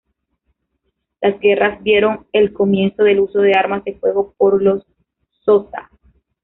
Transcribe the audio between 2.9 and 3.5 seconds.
del uso